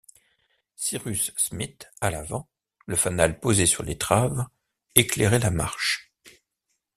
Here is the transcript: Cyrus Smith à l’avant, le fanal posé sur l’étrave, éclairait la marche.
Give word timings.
Cyrus 0.77 1.31
Smith 1.37 1.91
à 2.01 2.09
l’avant, 2.09 2.49
le 2.87 2.95
fanal 2.95 3.39
posé 3.39 3.67
sur 3.67 3.83
l’étrave, 3.83 4.47
éclairait 4.95 5.37
la 5.37 5.51
marche. 5.51 6.11